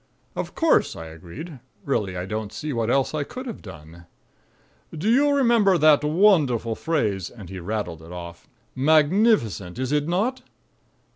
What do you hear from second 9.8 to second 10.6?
it not?"